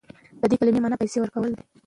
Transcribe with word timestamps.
د 0.39 0.41
دې 0.51 0.55
کلمې 0.59 0.79
معنی 0.83 0.99
پیسې 1.01 1.17
ورکول 1.19 1.51
دي. 1.57 1.63